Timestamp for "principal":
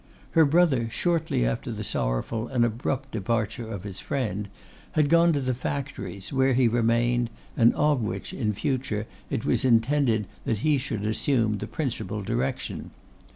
11.67-12.23